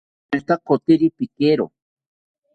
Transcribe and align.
Pamitakoteri 0.29 1.05
pikero 1.17 1.65